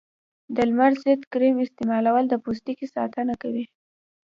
[0.55, 3.65] د لمر ضد کریم استعمال د پوستکي ساتنه کوي.